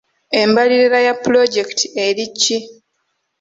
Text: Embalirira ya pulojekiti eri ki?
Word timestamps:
Embalirira 0.41 0.99
ya 1.07 1.13
pulojekiti 1.23 1.85
eri 2.05 2.25
ki? 2.39 2.57